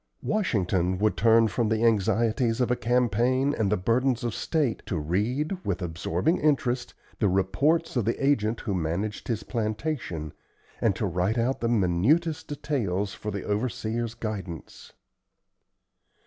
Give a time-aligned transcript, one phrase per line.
[0.23, 4.97] Washington would turn from the anxieties of a campaign and the burdens of state to
[4.97, 10.33] read, with absorbing interest, the reports of the agent who managed his plantation,
[10.81, 14.91] and to write out the minutest details for the overseer's guidance.